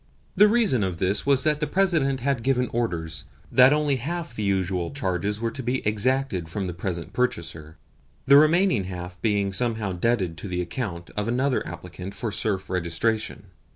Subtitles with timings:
[0.35, 4.41] The reason of this was that the President had given orders that only half the
[4.41, 7.77] usual charges were to be exacted from the present purchaser
[8.25, 13.51] the remaining half being somehow debited to the account of another applicant for serf registration.